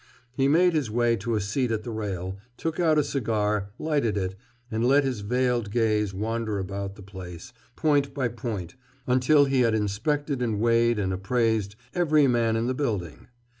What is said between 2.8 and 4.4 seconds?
a cigar, lighted it,